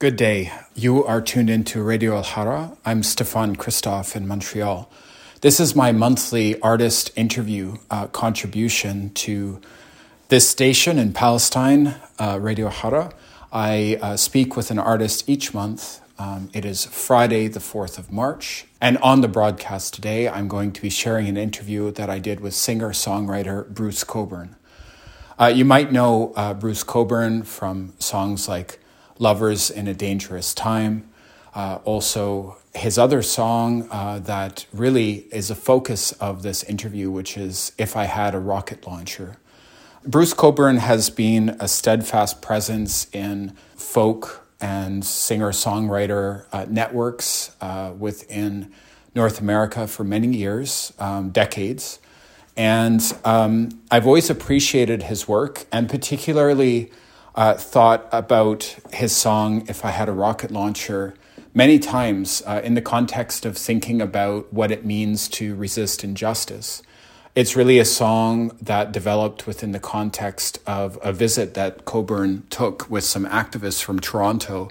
[0.00, 0.52] Good day.
[0.76, 2.76] You are tuned into Radio Alhara.
[2.84, 4.88] I'm Stefan Christoff in Montreal.
[5.40, 9.60] This is my monthly artist interview uh, contribution to
[10.28, 13.12] this station in Palestine, uh, Radio Alhara.
[13.52, 16.00] I uh, speak with an artist each month.
[16.16, 18.66] Um, it is Friday, the 4th of March.
[18.80, 22.38] And on the broadcast today, I'm going to be sharing an interview that I did
[22.38, 24.54] with singer songwriter Bruce Cockburn.
[25.40, 28.78] Uh, you might know uh, Bruce Cockburn from songs like
[29.18, 31.08] Lovers in a Dangerous Time.
[31.54, 37.36] Uh, also, his other song uh, that really is a focus of this interview, which
[37.36, 39.38] is If I Had a Rocket Launcher.
[40.06, 47.92] Bruce Cockburn has been a steadfast presence in folk and singer songwriter uh, networks uh,
[47.98, 48.72] within
[49.14, 51.98] North America for many years, um, decades.
[52.56, 56.90] And um, I've always appreciated his work, and particularly
[57.34, 61.14] uh, thought about his song, If I Had a Rocket Launcher,
[61.54, 66.82] many times uh, in the context of thinking about what it means to resist injustice.
[67.34, 72.90] It's really a song that developed within the context of a visit that Cockburn took
[72.90, 74.70] with some activists from Toronto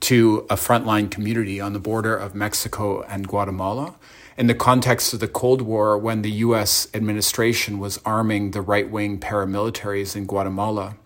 [0.00, 3.94] to a frontline community on the border of Mexico and Guatemala
[4.36, 8.90] in the context of the Cold War when the US administration was arming the right
[8.90, 10.96] wing paramilitaries in Guatemala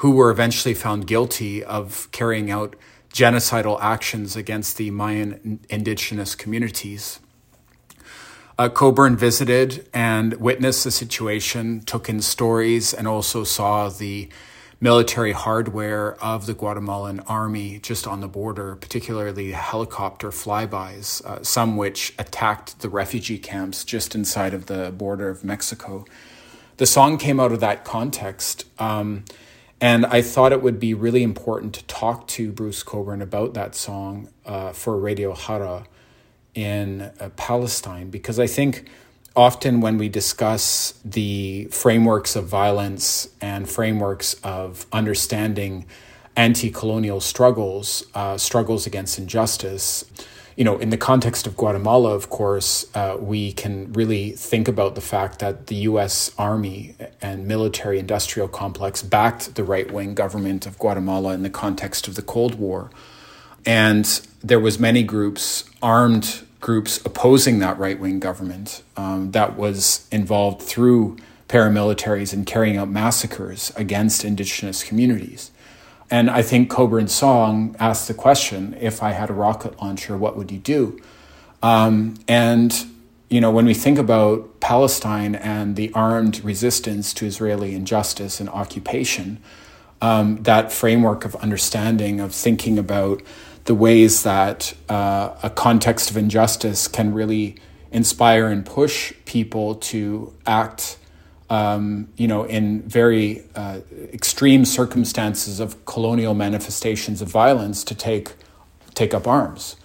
[0.00, 2.74] who were eventually found guilty of carrying out
[3.12, 7.20] genocidal actions against the Mayan indigenous communities.
[8.58, 14.30] Uh, Cockburn visited and witnessed the situation, took in stories, and also saw the
[14.80, 21.76] military hardware of the Guatemalan army just on the border, particularly helicopter flybys, uh, some
[21.76, 26.06] which attacked the refugee camps just inside of the border of Mexico.
[26.78, 28.64] The song came out of that context.
[28.78, 29.24] Um,
[29.80, 33.74] and I thought it would be really important to talk to Bruce Cockburn about that
[33.74, 35.86] song uh, for Radio Hara
[36.54, 38.88] in uh, Palestine, because I think
[39.34, 45.86] often when we discuss the frameworks of violence and frameworks of understanding
[46.36, 50.04] anti colonial struggles, uh, struggles against injustice,
[50.56, 54.94] you know, in the context of Guatemala, of course, uh, we can really think about
[54.94, 56.32] the fact that the U.S.
[56.38, 62.08] Army and military industrial complex backed the right wing government of Guatemala in the context
[62.08, 62.90] of the Cold War,
[63.64, 64.04] and
[64.42, 70.62] there was many groups, armed groups, opposing that right wing government um, that was involved
[70.62, 71.16] through
[71.48, 75.50] paramilitaries in carrying out massacres against indigenous communities.
[76.10, 80.36] And I think Cockburn's song asked the question if I had a rocket launcher, what
[80.36, 81.00] would you do?
[81.62, 82.74] Um, and,
[83.28, 88.48] you know, when we think about Palestine and the armed resistance to Israeli injustice and
[88.48, 89.40] occupation,
[90.02, 93.22] um, that framework of understanding, of thinking about
[93.66, 97.56] the ways that uh, a context of injustice can really
[97.92, 100.96] inspire and push people to act
[101.50, 103.80] um, you know, in very uh,
[104.12, 108.34] extreme circumstances of colonial manifestations of violence, to take
[108.94, 109.76] take up arms.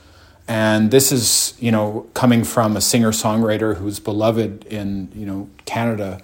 [0.47, 5.49] And this is, you know, coming from a singer songwriter who's beloved in, you know,
[5.65, 6.21] Canada,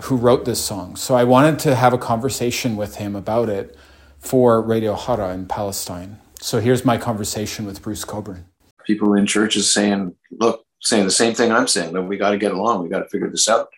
[0.00, 0.96] who wrote this song.
[0.96, 3.76] So I wanted to have a conversation with him about it
[4.18, 6.18] for Radio Hara in Palestine.
[6.40, 8.46] So here's my conversation with Bruce Cockburn.
[8.86, 12.38] People in churches saying, look, saying the same thing I'm saying, that we got to
[12.38, 13.68] get along, we got to figure this out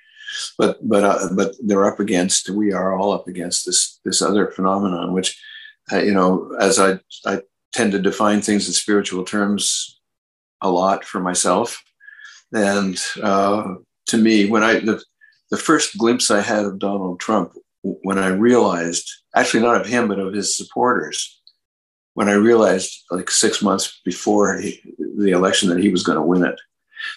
[0.59, 4.49] but but uh, but they're up against we are all up against this this other
[4.49, 5.41] phenomenon which
[5.93, 10.01] uh, you know as I I tend to define things in spiritual terms
[10.61, 11.83] a lot for myself.
[12.53, 13.75] And uh,
[14.07, 15.03] to me when I the,
[15.51, 17.53] the first glimpse I had of Donald Trump
[17.83, 21.41] when I realized actually not of him but of his supporters
[22.15, 24.81] when I realized like six months before he,
[25.19, 26.59] the election that he was going to win it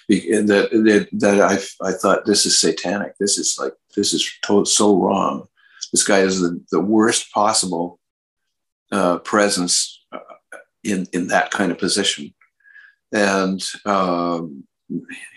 [0.07, 3.17] that that, that I, I thought this is satanic.
[3.19, 4.31] This is like this is
[4.65, 5.47] so wrong.
[5.91, 7.99] This guy is the, the worst possible
[8.91, 10.19] uh, presence uh,
[10.83, 12.33] in in that kind of position,
[13.11, 14.63] and um,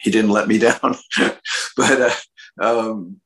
[0.02, 0.96] he didn't let me down.
[1.76, 2.14] but uh,
[2.60, 3.20] um,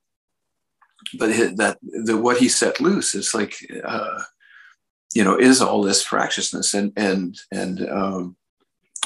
[1.19, 4.22] but that the, what he set loose is like uh,
[5.14, 8.37] you know is all this fractiousness and and and um,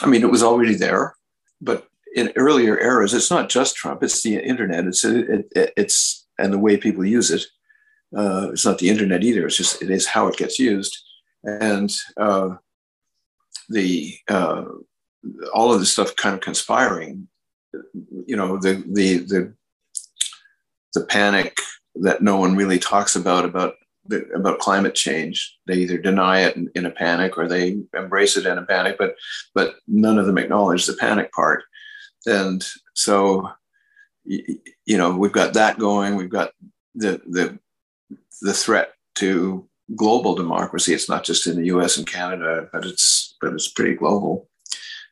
[0.01, 1.17] I mean it was already there,
[1.61, 4.87] but in earlier eras, it's not just Trump; it's the internet.
[4.87, 7.45] It's it, it, it's and the way people use it.
[8.17, 9.47] Uh, it's not the internet either.
[9.47, 10.97] It's just it is how it gets used,
[11.45, 12.57] and uh,
[13.69, 14.65] the uh,
[15.53, 17.29] all of this stuff kind of conspiring.
[18.27, 19.55] You know, the the the
[20.95, 21.59] the panic
[21.97, 23.75] that no one really talks about about
[24.35, 25.59] about climate change.
[25.67, 28.97] They either deny it in, in, a panic or they embrace it in a panic,
[28.99, 29.17] but
[29.55, 31.65] but none of them acknowledge the panic part.
[32.27, 33.51] And so,
[34.25, 36.17] you know, we've got that going.
[36.17, 36.53] We've got
[36.95, 37.59] the the
[38.43, 39.67] the threat to
[39.97, 40.93] global democracy.
[40.93, 41.97] It's not just in the U.S.
[41.97, 44.49] and Canada, but it's but it's pretty global.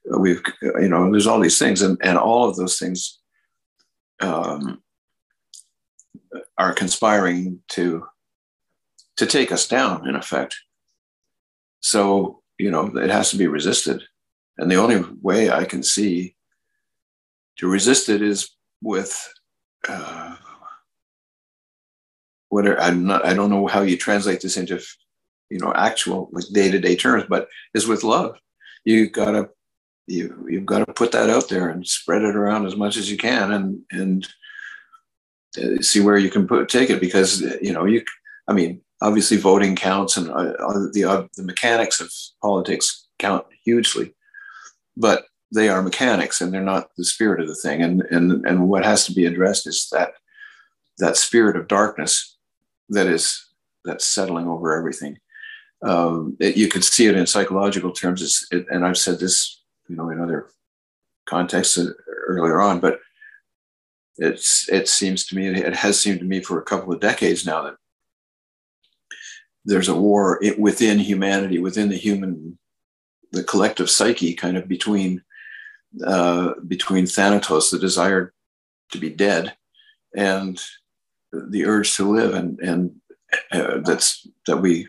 [0.05, 3.19] We've you know, there's all these things, and and all of those things.
[4.21, 4.83] Um,
[6.59, 8.07] are conspiring to
[9.17, 10.57] to take us down, in effect.
[11.81, 14.03] So, you know, it has to be resisted.
[14.59, 16.36] And the only way I can see
[17.59, 18.51] to resist it is
[18.83, 19.33] with
[19.89, 20.37] uh,
[22.49, 24.81] whatever I'm not, I don't know how you translate this into,
[25.51, 28.37] you know, actual like day to day terms, but is with love.
[28.85, 29.51] You gotta,
[30.07, 33.11] you you've got to put that out there and spread it around as much as
[33.11, 34.29] you can, and and
[35.59, 38.03] uh, see where you can put take it because you know you.
[38.49, 40.53] I mean, obviously voting counts and uh,
[40.93, 44.15] the, uh, the mechanics of politics count hugely,
[44.97, 47.83] but they are mechanics and they're not the spirit of the thing.
[47.83, 50.15] And, and, and what has to be addressed is that,
[50.99, 52.37] that spirit of darkness
[52.89, 53.47] that is,
[53.85, 55.19] that's settling over everything.
[55.83, 58.47] Um, it, you could see it in psychological terms.
[58.51, 60.49] It, and I've said this, you know, in other
[61.27, 61.91] contexts uh,
[62.27, 63.01] earlier on, but
[64.17, 67.47] it's, it seems to me, it has seemed to me for a couple of decades
[67.47, 67.77] now that
[69.65, 72.59] there's a war within humanity, within the human,
[73.33, 75.23] the collective psyche, kind of between
[76.05, 78.33] uh, between Thanatos, the desire
[78.93, 79.55] to be dead,
[80.17, 80.63] and
[81.33, 82.97] the urge to live, and and
[83.53, 84.89] uh, that's that we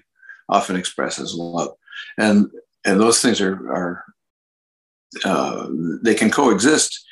[0.50, 1.76] often express as love,
[2.18, 2.50] and
[2.86, 4.04] and those things are are
[5.26, 5.68] uh,
[6.04, 7.06] they can coexist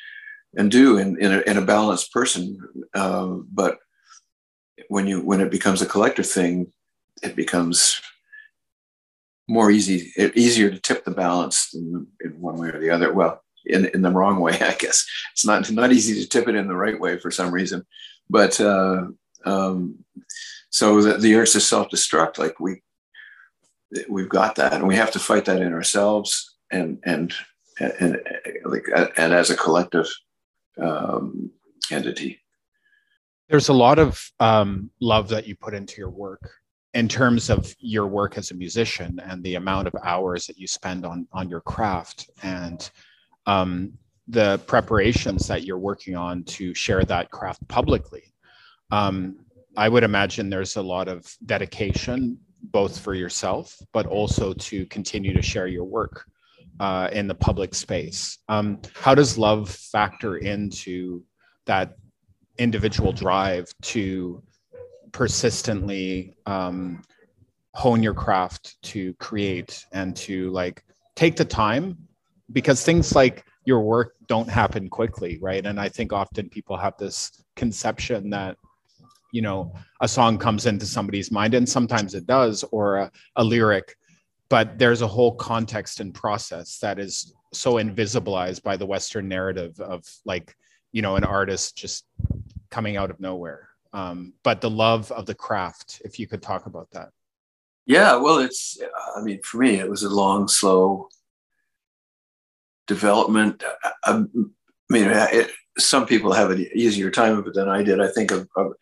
[0.56, 2.58] and do in in a, in a balanced person,
[2.94, 3.78] uh, but
[4.88, 6.72] when you when it becomes a collective thing,
[7.22, 8.00] it becomes
[9.48, 13.12] more easy, easier to tip the balance in, in one way or the other.
[13.12, 15.06] Well, in, in the wrong way, I guess.
[15.32, 17.84] It's not not easy to tip it in the right way for some reason,
[18.28, 19.06] but uh,
[19.44, 20.04] um,
[20.70, 22.82] so the, the urge to self-destruct, like we
[24.08, 27.32] we've got that, and we have to fight that in ourselves, and and
[27.78, 28.20] and, and
[28.64, 28.84] like
[29.16, 30.08] and as a collective
[30.80, 31.50] um,
[31.90, 32.40] entity.
[33.48, 36.50] There's a lot of um, love that you put into your work
[36.94, 40.66] in terms of your work as a musician and the amount of hours that you
[40.66, 42.90] spend on on your craft and
[43.46, 43.92] um,
[44.28, 48.32] the preparations that you're working on to share that craft publicly.
[48.90, 49.38] Um,
[49.78, 55.34] i would imagine there's a lot of dedication both for yourself but also to continue
[55.34, 56.24] to share your work
[56.80, 58.38] uh, in the public space.
[58.48, 61.22] Um, how does love factor into
[61.66, 61.96] that
[62.58, 64.42] individual drive to
[65.12, 67.02] persistently um,
[67.74, 70.82] hone your craft to create and to like
[71.14, 71.96] take the time
[72.52, 75.66] because things like your work don't happen quickly right?
[75.66, 78.56] And i think often people have this conception that
[79.32, 83.44] you know a song comes into somebody's mind and sometimes it does or a, a
[83.44, 83.96] lyric
[84.48, 89.78] but there's a whole context and process that is so invisibilized by the western narrative
[89.80, 90.54] of like
[90.92, 92.06] you know an artist just
[92.70, 93.68] coming out of nowhere.
[93.92, 97.10] Um, but the love of the craft if you could talk about that.
[97.86, 98.78] Yeah well it's
[99.16, 101.08] i mean for me it was a long slow
[102.86, 103.62] development.
[103.84, 104.24] I, I
[104.88, 108.30] mean it, some people have an easier time of it than i did i think
[108.30, 108.72] of, of,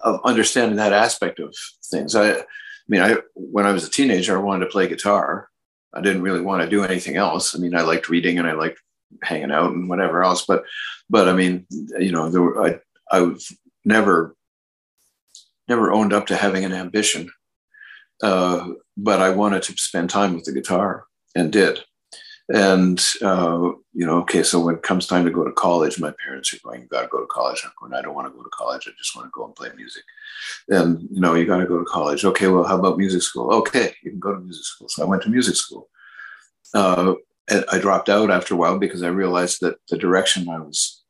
[0.00, 1.52] of understanding that aspect of
[1.90, 2.14] things.
[2.14, 2.42] I, I
[2.88, 5.48] mean i when i was a teenager i wanted to play guitar.
[5.94, 7.54] I didn't really want to do anything else.
[7.54, 8.80] I mean i liked reading and i liked
[9.22, 10.64] hanging out and whatever else but
[11.08, 11.64] but i mean
[11.98, 12.78] you know there were, i
[13.10, 13.40] i've
[13.84, 14.36] never
[15.68, 17.30] never owned up to having an ambition,
[18.22, 21.80] uh, but I wanted to spend time with the guitar and did.
[22.48, 26.14] And uh, you know, okay, so when it comes time to go to college, my
[26.24, 28.36] parents are going, "You got to go to college." I'm going, "I don't want to
[28.36, 28.86] go to college.
[28.86, 30.04] I just want to go and play music."
[30.68, 32.24] And you know, you got to go to college.
[32.24, 33.52] Okay, well, how about music school?
[33.52, 34.88] Okay, you can go to music school.
[34.88, 35.88] So I went to music school.
[36.72, 37.14] Uh,
[37.72, 41.02] I dropped out after a while because I realized that the direction I was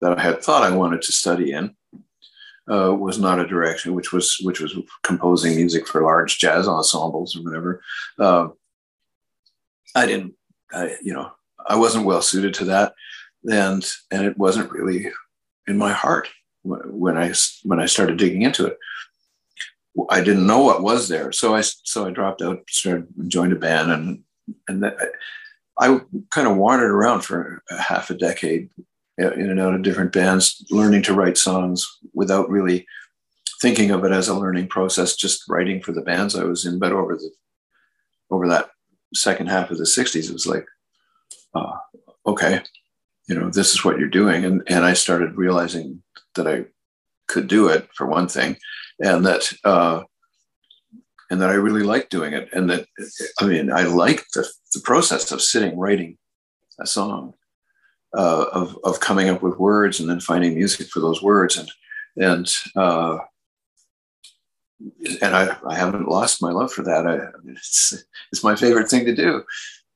[0.00, 1.76] that I had thought I wanted to study in
[2.70, 7.36] uh, was not a direction, which was which was composing music for large jazz ensembles
[7.36, 7.82] or whatever.
[8.18, 8.48] Uh,
[9.94, 10.34] I didn't,
[10.72, 11.32] I, you know,
[11.66, 12.94] I wasn't well suited to that,
[13.44, 15.10] and and it wasn't really
[15.66, 16.28] in my heart
[16.62, 17.32] when I
[17.64, 18.78] when I started digging into it.
[20.08, 23.56] I didn't know what was there, so I so I dropped out, started joined a
[23.56, 24.22] band, and
[24.68, 24.96] and that,
[25.78, 26.00] I,
[26.30, 28.68] kind of wandered around for a half a decade
[29.18, 32.86] in and out of different bands, learning to write songs without really
[33.60, 36.78] thinking of it as a learning process, just writing for the bands I was in.
[36.78, 37.30] But over the
[38.30, 38.69] over that
[39.14, 40.66] second half of the '60s, it was like,
[41.54, 41.76] uh,
[42.26, 42.62] okay,
[43.28, 46.02] you know, this is what you're doing, and and I started realizing
[46.34, 46.66] that I
[47.28, 48.56] could do it for one thing,
[48.98, 50.02] and that uh,
[51.30, 52.86] and that I really liked doing it, and that
[53.40, 56.18] I mean I liked the the process of sitting writing
[56.80, 57.34] a song,
[58.16, 61.70] uh, of of coming up with words and then finding music for those words, and
[62.16, 63.18] and uh,
[65.22, 67.06] and I, I haven't lost my love for that.
[67.06, 69.44] I, it's it's my favorite thing to do.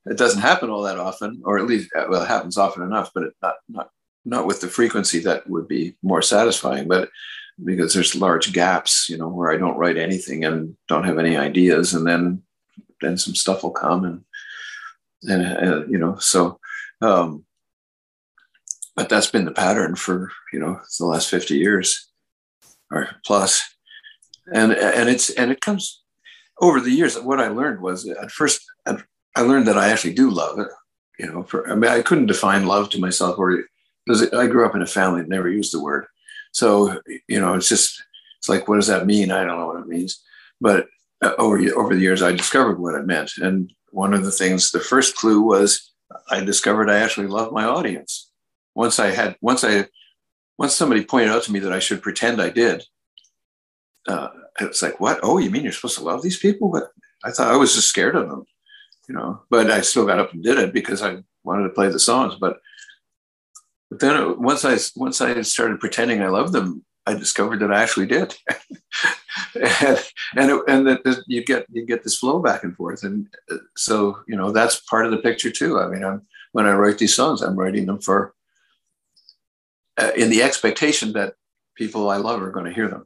[0.05, 3.23] It doesn't happen all that often, or at least well, it happens often enough, but
[3.23, 3.89] it not not
[4.25, 6.87] not with the frequency that would be more satisfying.
[6.87, 7.09] But
[7.63, 11.37] because there's large gaps, you know, where I don't write anything and don't have any
[11.37, 12.43] ideas, and then
[13.01, 14.23] then some stuff will come and
[15.23, 16.59] and uh, you know so.
[17.01, 17.45] Um,
[18.95, 22.07] but that's been the pattern for you know the last 50 years
[22.91, 23.74] or plus
[24.53, 26.03] and and it's and it comes
[26.61, 27.19] over the years.
[27.19, 30.67] What i learned was at first i learned that i actually do love it
[31.19, 33.63] you know for i mean i couldn't define love to myself or
[34.05, 36.05] because i grew up in a family that never used the word.
[36.51, 38.01] So you know it's just
[38.39, 39.31] it's like what does that mean?
[39.31, 40.21] I don't know what it means.
[40.61, 40.87] But
[41.21, 43.31] uh, over over the years i discovered what it meant.
[43.37, 45.91] And one of the things the first clue was
[46.29, 48.31] i discovered i actually love my audience.
[48.75, 49.87] Once i had once i
[50.57, 52.83] once somebody pointed out to me that i should pretend i did
[54.07, 55.19] uh, it's like, what?
[55.23, 56.69] Oh, you mean you're supposed to love these people?
[56.69, 56.91] But
[57.23, 58.45] I thought I was just scared of them,
[59.09, 59.41] you know.
[59.49, 62.35] But I still got up and did it because I wanted to play the songs.
[62.39, 62.59] But
[63.89, 67.73] but then it, once I once I started pretending I loved them, I discovered that
[67.73, 68.35] I actually did,
[69.55, 70.03] and
[70.35, 73.57] and, it, and that you get you get this flow back and forth, and uh,
[73.75, 75.79] so you know that's part of the picture too.
[75.79, 76.21] I mean, I'm,
[76.51, 78.33] when I write these songs, I'm writing them for
[79.97, 81.33] uh, in the expectation that
[81.75, 83.05] people I love are going to hear them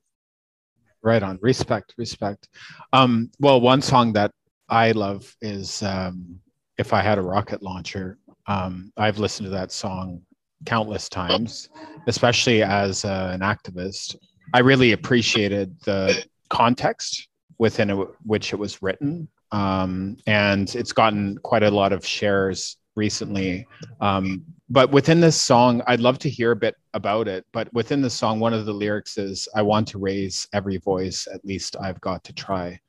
[1.02, 1.40] right on.
[1.42, 2.48] Respect respect.
[2.94, 4.32] Um well one song that
[4.70, 6.40] i love is um
[6.78, 8.18] if i had a rocket launcher.
[8.48, 10.22] Um i've listened to that song
[10.66, 11.70] countless times
[12.08, 14.16] especially as uh, an activist.
[14.54, 17.28] I really appreciated the context
[17.58, 17.90] within
[18.26, 19.28] which it was written.
[19.52, 23.66] Um, and it's gotten quite a lot of shares recently
[24.02, 27.46] um, but within this song, I'd love to hear a bit about it.
[27.52, 31.28] But within the song, one of the lyrics is, I want to raise every voice,
[31.34, 32.80] at least I've got to try.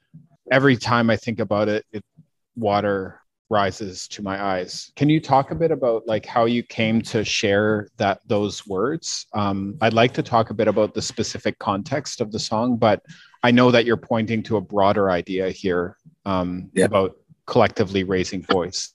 [0.53, 2.05] Every time I think about it, it
[2.55, 4.93] water rises to my eyes.
[4.95, 9.27] Can you talk a bit about like how you came to share that those words?
[9.33, 13.03] Um, I'd like to talk a bit about the specific context of the song, but
[13.43, 16.85] I know that you're pointing to a broader idea here um, yeah.
[16.85, 18.93] about collectively raising voice.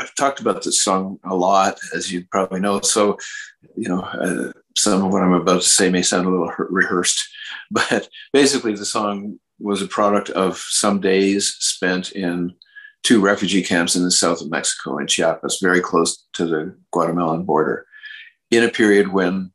[0.00, 2.80] I've talked about this song a lot, as you probably know.
[2.80, 3.18] So,
[3.76, 7.28] you know, uh, some of what I'm about to say may sound a little rehearsed,
[7.70, 12.54] but basically, the song was a product of some days spent in
[13.02, 17.44] two refugee camps in the south of Mexico, in Chiapas, very close to the Guatemalan
[17.44, 17.86] border,
[18.50, 19.52] in a period when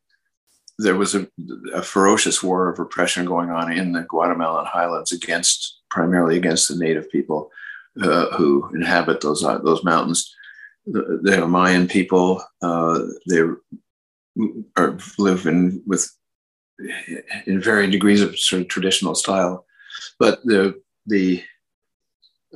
[0.77, 1.27] there was a,
[1.73, 6.75] a ferocious war of repression going on in the Guatemalan highlands against primarily against the
[6.75, 7.49] native people
[8.01, 10.33] uh, who inhabit those uh, those mountains.
[10.85, 12.43] They're Mayan people.
[12.61, 12.99] Uh,
[13.29, 13.39] they
[14.77, 16.11] are, live in with
[17.45, 19.65] in varying degrees of sort of traditional style,
[20.19, 21.43] but the the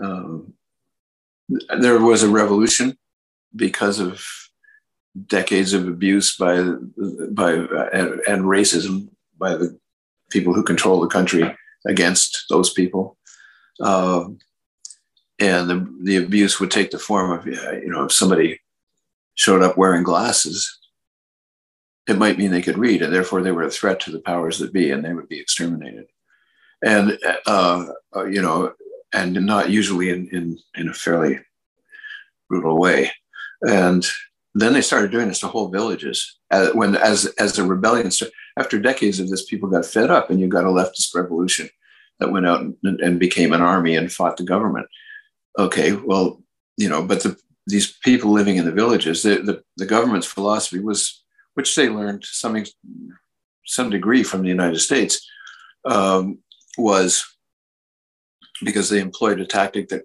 [0.01, 0.53] um,
[1.79, 2.98] there was a revolution
[3.55, 4.25] because of
[5.25, 6.62] decades of abuse by
[7.31, 7.53] by
[7.93, 9.77] and, and racism by the
[10.29, 11.55] people who control the country
[11.88, 13.17] against those people.
[13.79, 14.39] Um,
[15.39, 18.60] and the, the abuse would take the form of you know if somebody
[19.36, 20.79] showed up wearing glasses
[22.10, 24.58] it might mean they could read and therefore they were a threat to the powers
[24.58, 26.05] that be and they would be exterminated.
[26.84, 28.74] And uh, uh, you know
[29.13, 31.39] and not usually in, in in a fairly
[32.48, 33.12] brutal way.
[33.62, 34.05] And
[34.55, 38.34] then they started doing this to whole villages uh, when as as the rebellion started,
[38.58, 41.69] after decades of this people got fed up and you got a leftist revolution
[42.19, 44.88] that went out and, and became an army and fought the government
[45.59, 46.41] okay, well,
[46.77, 47.37] you know, but the,
[47.67, 51.23] these people living in the villages, the, the, the government's philosophy was,
[51.53, 52.63] which they learned to some,
[53.65, 55.29] some degree from the United States,
[55.85, 56.39] um,
[56.77, 57.25] was
[58.63, 60.03] because they employed a tactic that,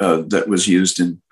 [0.00, 1.22] uh, uh, that was used in,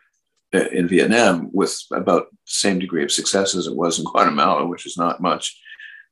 [0.54, 4.66] uh, in Vietnam with about the same degree of success as it was in Guatemala,
[4.66, 5.60] which is not much,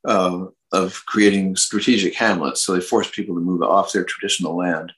[0.06, 2.62] uh, of creating strategic hamlets.
[2.62, 4.92] So they forced people to move off their traditional land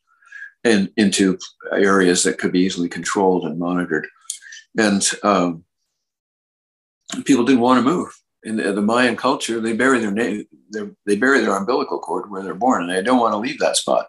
[0.64, 1.38] and into
[1.72, 4.06] areas that could be easily controlled and monitored.
[4.78, 5.64] And um,
[7.24, 8.08] people didn't want to move.
[8.44, 10.46] in the, the Mayan culture, they bury their name,
[11.06, 13.76] they bury their umbilical cord where they're born, and they don't want to leave that
[13.76, 14.08] spot.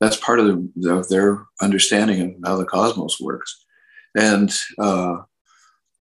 [0.00, 3.64] That's part of, the, of their understanding of how the cosmos works,
[4.16, 5.18] and uh,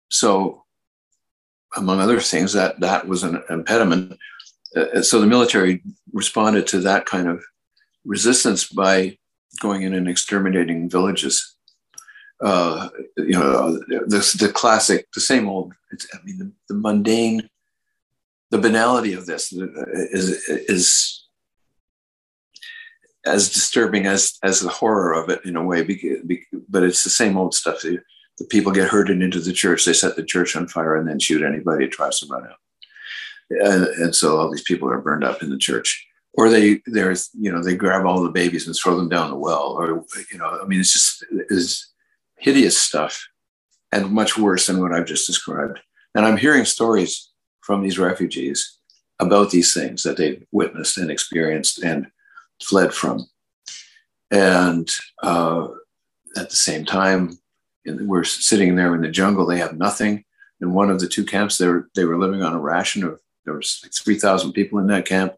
[0.08, 0.64] so,
[1.76, 4.18] among other things, that that was an impediment.
[4.74, 7.44] Uh, so the military responded to that kind of
[8.04, 9.18] resistance by
[9.60, 11.54] going in and exterminating villages.
[12.42, 17.48] Uh, you know, the, the classic, the same old, I mean, the, the, mundane,
[18.50, 21.26] the banality of this is, is
[23.26, 25.82] as disturbing as, as the horror of it in a way,
[26.68, 27.82] but it's the same old stuff.
[27.82, 27.98] The,
[28.38, 31.18] the people get herded into the church, they set the church on fire and then
[31.18, 32.56] shoot anybody who tries to run out.
[33.50, 37.30] And, and so all these people are burned up in the church or they there's
[37.38, 40.38] you know they grab all the babies and throw them down the well or you
[40.38, 41.88] know i mean it's just is
[42.36, 43.26] hideous stuff
[43.92, 45.78] and much worse than what i've just described.
[46.14, 48.78] And i'm hearing stories from these refugees
[49.18, 52.06] about these things that they've witnessed and experienced and
[52.62, 53.26] fled from.
[54.30, 54.90] And
[55.22, 55.68] uh,
[56.36, 57.38] at the same time
[57.84, 60.24] we're sitting there in the jungle they have nothing.
[60.60, 63.20] In one of the two camps they were, they were living on a ration of
[63.44, 65.34] there was like 3000 people in that camp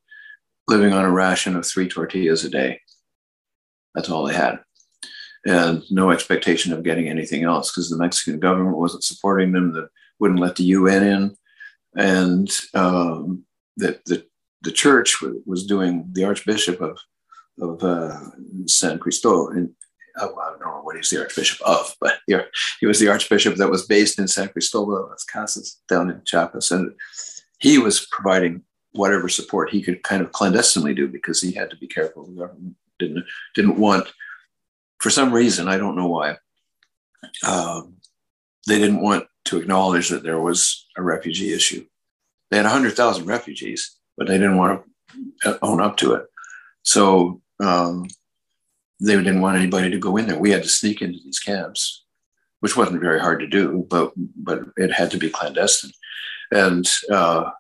[0.69, 2.81] living on a ration of three tortillas a day.
[3.95, 4.61] That's all they had.
[5.45, 9.89] And no expectation of getting anything else because the Mexican government wasn't supporting them, that
[10.21, 11.37] wouldn't let the UN in.
[11.95, 13.45] And um,
[13.77, 14.25] the, the,
[14.63, 16.99] the church was doing, the Archbishop of,
[17.61, 18.19] of uh,
[18.67, 19.71] San Cristobal, and
[20.19, 23.71] oh, I don't know what he's the Archbishop of, but he, was the Archbishop that
[23.71, 26.71] was based in San Cristobal Las Casas down in Chiapas.
[26.71, 26.93] And
[27.59, 31.77] he was providing whatever support he could kind of clandestinely do because he had to
[31.77, 32.27] be careful.
[32.27, 34.13] The government didn't didn't want,
[34.99, 36.37] for some reason, I don't know why,
[37.47, 37.97] um,
[38.67, 41.85] they didn't want to acknowledge that there was a refugee issue.
[42.51, 44.83] They had 100,000 refugees, but they didn't want
[45.43, 46.27] to own up to it.
[46.83, 48.09] So um,
[49.01, 50.39] they didn't want anybody to go in there.
[50.39, 52.05] We had to sneak into these camps,
[52.61, 55.93] which wasn't very hard to do, but but it had to be clandestine.
[56.51, 57.51] And uh,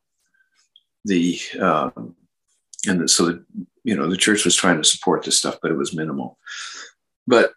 [1.05, 2.15] the um,
[2.87, 3.45] and so the,
[3.85, 6.39] you know the church was trying to support this stuff, but it was minimal.
[7.27, 7.53] But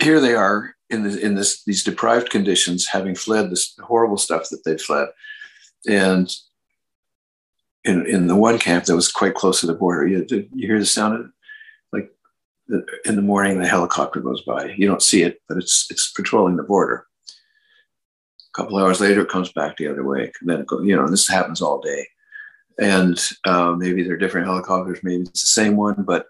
[0.00, 4.48] here they are in the, in this these deprived conditions, having fled this horrible stuff
[4.50, 5.08] that they fled,
[5.88, 6.34] and
[7.84, 10.78] in in the one camp that was quite close to the border, you, you hear
[10.78, 11.30] the sound of
[11.92, 12.10] like
[13.04, 14.74] in the morning the helicopter goes by.
[14.76, 17.06] You don't see it, but it's it's patrolling the border
[18.56, 20.32] couple hours later, it comes back the other way.
[20.40, 22.06] And then, you know, this happens all day.
[22.78, 26.04] And uh, maybe they're different helicopters, maybe it's the same one.
[26.06, 26.26] But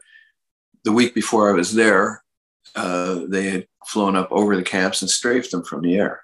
[0.85, 2.23] the week before I was there,
[2.75, 6.21] uh, they had flown up over the camps and strafed them from the air.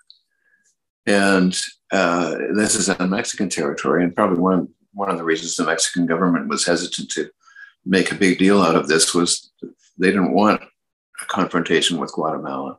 [1.07, 1.59] And
[1.91, 6.07] uh, this is on Mexican territory, and probably one one of the reasons the Mexican
[6.07, 7.31] government was hesitant to
[7.85, 9.51] make a big deal out of this was
[9.99, 12.79] they didn't want a confrontation with Guatemala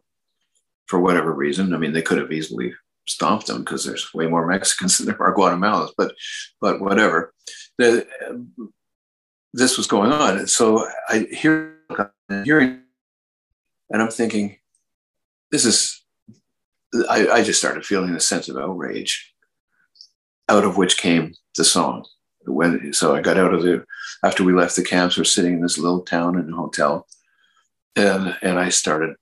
[0.85, 1.73] for whatever reason.
[1.73, 2.73] I mean, they could have easily
[3.07, 5.91] stomped them because there's way more Mexicans than there are Guatemalans.
[5.97, 6.15] But
[6.61, 7.33] but whatever.
[7.77, 8.07] The,
[9.53, 11.79] this was going on, so I hear
[12.43, 12.81] hearing,
[13.89, 14.57] and I'm thinking,
[15.51, 15.99] this is.
[17.09, 19.33] I, I just started feeling a sense of outrage,
[20.47, 22.05] out of which came the song.
[22.45, 23.85] When so I got out of the
[24.23, 27.07] after we left the camps, we're sitting in this little town in a hotel,
[27.95, 29.15] and and I started.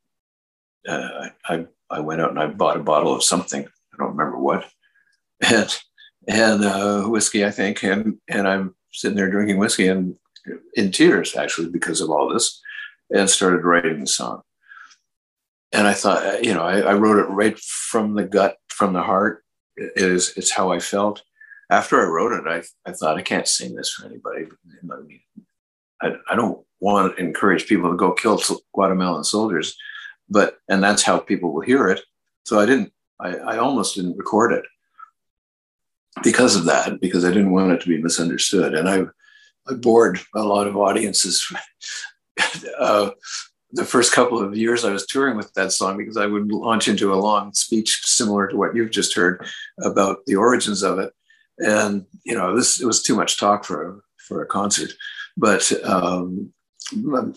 [0.88, 3.66] Uh, I I went out and I bought a bottle of something.
[3.66, 4.66] I don't remember what,
[5.42, 5.78] and
[6.28, 10.16] and uh, whiskey, I think, and and I'm sitting there drinking whiskey and
[10.74, 12.62] in tears actually because of all this,
[13.10, 14.42] and started writing the song.
[15.74, 18.94] And I thought, uh, you know, I, I wrote it right from the gut, from
[18.94, 19.44] the heart.
[19.78, 21.22] It is it's how I felt.
[21.70, 24.48] After I wrote it, I I thought I can't sing this for anybody.
[26.02, 28.42] I I don't want to encourage people to go kill
[28.74, 29.78] Guatemalan soldiers
[30.32, 32.02] but and that's how people will hear it.
[32.46, 32.92] So I didn't.
[33.20, 34.64] I, I almost didn't record it
[36.24, 38.74] because of that, because I didn't want it to be misunderstood.
[38.74, 39.04] And I,
[39.72, 41.46] I bored a lot of audiences.
[42.80, 43.12] uh,
[43.74, 46.88] the first couple of years I was touring with that song because I would launch
[46.88, 49.46] into a long speech similar to what you've just heard
[49.82, 51.14] about the origins of it.
[51.60, 54.92] And you know, this it was too much talk for for a concert,
[55.38, 56.52] but um,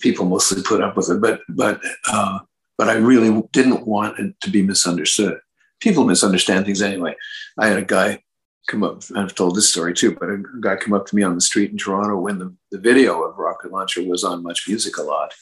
[0.00, 1.20] people mostly put up with it.
[1.20, 2.38] But but uh,
[2.76, 5.38] but I really didn't want it to be misunderstood.
[5.80, 7.14] People misunderstand things anyway.
[7.58, 8.22] I had a guy
[8.68, 11.34] come up, I've told this story too, but a guy come up to me on
[11.34, 14.96] the street in Toronto when the, the video of Rocket Launcher was on Much Music
[14.96, 15.34] a lot.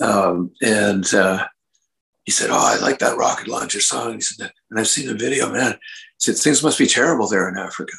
[0.00, 1.46] Um, and uh,
[2.24, 5.14] he said, "Oh, I like that rocket launcher song." He said, "And I've seen the
[5.14, 5.78] video, man." He
[6.18, 7.92] said, "Things must be terrible there in Africa."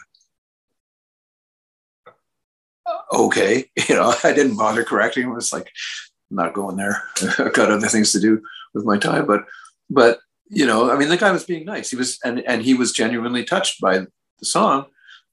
[3.14, 5.38] Okay, you know, I didn't bother correcting him.
[5.38, 5.72] It's like, I'm
[6.36, 7.02] not going there.
[7.40, 8.42] I've got other things to do
[8.74, 9.26] with my time.
[9.26, 9.46] But,
[9.90, 11.90] but you know, I mean, the guy was being nice.
[11.90, 14.86] He was, and and he was genuinely touched by the song,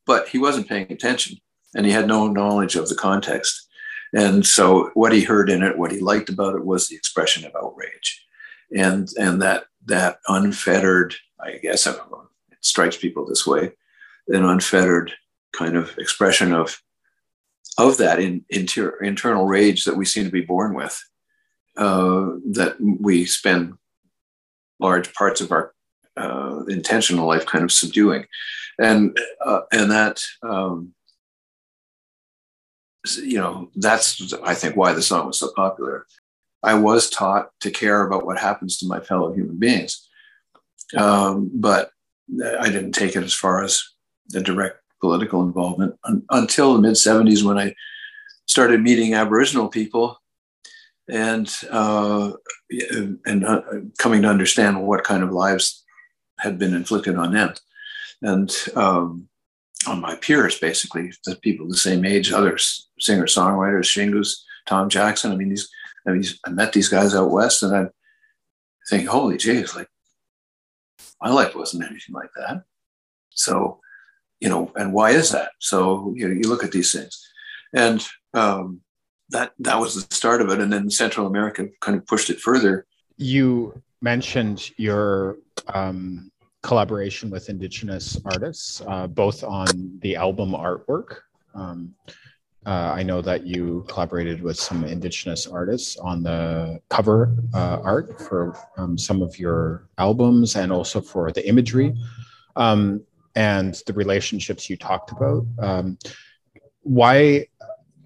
[0.07, 1.39] but he wasn't paying attention,
[1.75, 3.69] and he had no knowledge of the context.
[4.15, 7.45] And so, what he heard in it, what he liked about it, was the expression
[7.45, 8.25] of outrage,
[8.75, 11.99] and and that that unfettered, I guess, it
[12.61, 13.73] strikes people this way,
[14.29, 15.13] an unfettered
[15.53, 16.81] kind of expression of
[17.79, 21.03] of that in, inter, internal rage that we seem to be born with,
[21.77, 23.75] uh, that we spend
[24.79, 25.73] large parts of our
[26.17, 28.27] uh, intentional life kind of subduing,
[28.79, 30.93] and uh, and that um,
[33.17, 36.07] you know that's I think why the song was so popular.
[36.63, 40.07] I was taught to care about what happens to my fellow human beings,
[40.97, 41.91] um, but
[42.61, 43.83] I didn't take it as far as
[44.29, 47.75] the direct political involvement un- until the mid 70s when I
[48.47, 50.19] started meeting Aboriginal people
[51.11, 52.33] and uh,
[53.27, 53.63] and uh,
[53.99, 55.85] coming to understand what kind of lives
[56.39, 57.53] had been inflicted on them
[58.23, 59.29] and um,
[59.87, 62.57] on my peers, basically, the people the same age, other
[62.99, 64.35] singer songwriters, Shingoose,
[64.67, 65.33] Tom Jackson.
[65.33, 65.69] I mean, these
[66.07, 67.87] I mean, I met these guys out west, and I
[68.89, 69.89] think, holy jeez, like
[71.21, 72.63] my life wasn't anything like that.
[73.31, 73.81] So
[74.43, 75.53] you know, and why is that?
[75.61, 77.15] So you know, you look at these things,
[77.73, 78.81] and um,
[79.31, 82.41] that that was the start of it, and then Central America kind of pushed it
[82.41, 82.85] further.
[83.17, 85.37] You mentioned your
[85.73, 86.33] um,
[86.65, 89.67] collaboration with Indigenous artists, uh, both on
[90.03, 91.19] the album artwork.
[91.55, 91.95] Um,
[92.67, 98.21] uh, I know that you collaborated with some Indigenous artists on the cover uh, art
[98.21, 101.95] for um, some of your albums and also for the imagery.
[102.57, 103.03] Um,
[103.35, 105.47] and the relationships you talked about.
[105.59, 105.99] Um,
[106.83, 107.47] why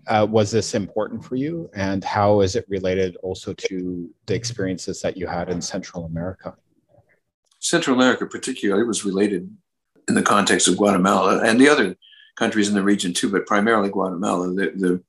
[0.07, 5.01] uh, was this important for you, and how is it related also to the experiences
[5.03, 6.55] that you had in Central America?
[7.59, 9.51] Central America, particularly, was related
[10.09, 11.97] in the context of Guatemala and the other
[12.37, 14.49] countries in the region too, but primarily Guatemala.
[14.55, 15.03] The the,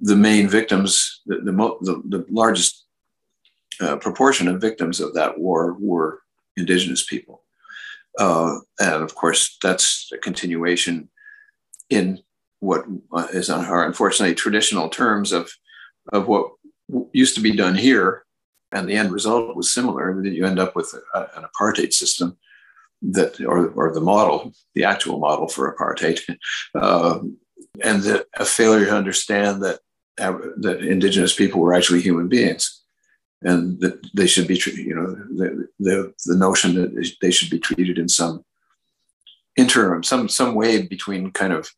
[0.00, 2.86] the main victims, the the, the, the largest
[3.80, 6.20] uh, proportion of victims of that war were
[6.56, 7.42] indigenous people.
[8.18, 11.08] Uh, and of course, that's a continuation
[11.90, 12.20] in
[12.60, 12.84] what
[13.32, 15.50] is on our unfortunately traditional terms of
[16.12, 16.52] of what
[17.12, 18.24] used to be done here,
[18.72, 20.20] and the end result was similar.
[20.22, 22.36] That you end up with a, an apartheid system
[23.02, 26.20] that, or or the model, the actual model for apartheid,
[26.74, 27.20] uh,
[27.84, 29.80] and that a failure to understand that
[30.16, 32.82] that indigenous people were actually human beings
[33.42, 37.58] and that they should be you know, the, the, the notion that they should be
[37.58, 38.44] treated in some
[39.56, 41.70] interim, some, some way between kind of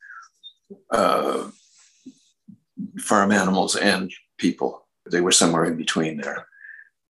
[0.90, 1.48] uh,
[2.98, 4.86] farm animals and people.
[5.10, 6.46] They were somewhere in between there.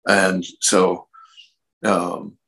[0.06, 1.08] And so,
[1.84, 2.38] um,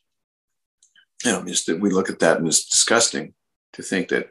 [1.24, 3.34] you know, just that we look at that and it's disgusting
[3.74, 4.30] to think that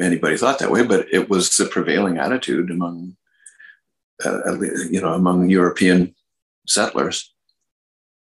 [0.00, 3.16] anybody thought that way, but it was the prevailing attitude among,
[4.24, 6.14] uh, you know, among European
[6.68, 7.32] settlers.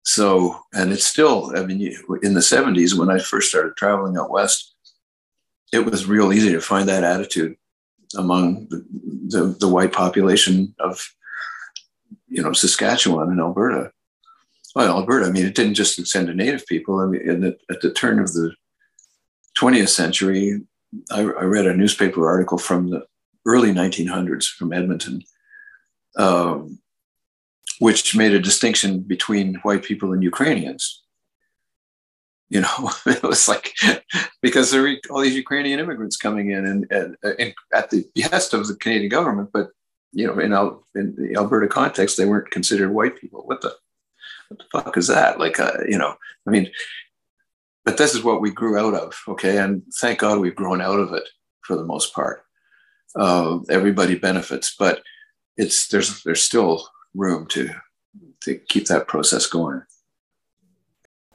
[0.04, 1.82] So, and it's still, I mean,
[2.24, 4.76] in the 70s, when I first started traveling out west,
[5.72, 7.56] it was real easy to find that attitude
[8.18, 8.86] among the,
[9.28, 11.14] the, the white population of,
[12.28, 13.92] you know, Saskatchewan and Alberta.
[14.76, 17.00] Well, Alberta, I mean, it didn't just extend to Native people.
[17.00, 18.54] I mean, the, at the turn of the
[19.60, 20.62] 20th century,
[21.12, 23.06] I, I, read a newspaper article from the
[23.46, 25.24] early 1900s from Edmonton
[26.18, 26.80] um,
[27.80, 31.04] which made a distinction between white people and Ukrainians.
[32.50, 33.74] You know, it was like
[34.42, 38.54] because there were all these Ukrainian immigrants coming in and, and, and at the behest
[38.54, 39.70] of the Canadian government, but
[40.12, 40.54] you know, in,
[41.00, 43.44] in the Alberta context, they weren't considered white people.
[43.46, 43.74] What the,
[44.48, 45.40] what the fuck is that?
[45.40, 46.16] Like, uh, you know,
[46.48, 46.72] I mean,
[47.86, 49.58] but this is what we grew out of, okay?
[49.58, 51.28] And thank God we've grown out of it
[51.62, 52.44] for the most part.
[53.16, 55.02] Uh, everybody benefits, but
[55.58, 57.70] it's there's there's still room to
[58.42, 59.84] to keep that process going.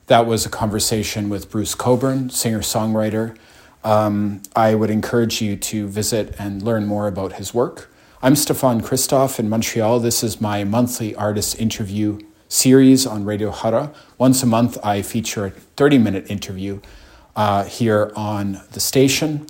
[0.07, 3.37] That was a conversation with Bruce Cockburn, singer songwriter.
[3.83, 7.91] Um, I would encourage you to visit and learn more about his work.
[8.23, 10.01] I'm Stefan Christoff in Montreal.
[10.01, 13.93] This is my monthly artist interview series on Radio Hara.
[14.17, 16.81] Once a month, I feature a 30 minute interview
[17.37, 19.47] uh, here on the station,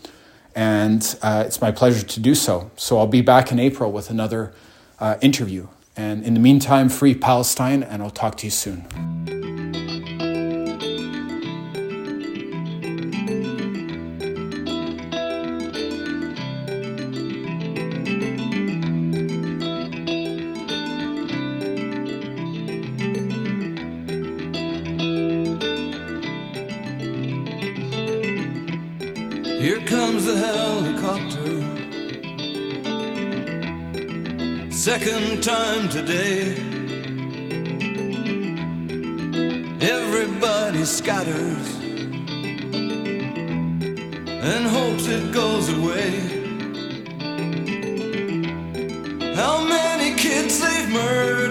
[0.56, 2.70] and uh, it's my pleasure to do so.
[2.76, 4.52] So I'll be back in April with another
[4.98, 5.68] uh, interview.
[5.96, 9.43] And in the meantime, free Palestine, and I'll talk to you soon.
[34.98, 36.54] second time today.
[39.80, 41.68] Everybody scatters
[44.50, 46.11] and hopes it goes away.
[49.35, 51.43] How many kids they've murdered.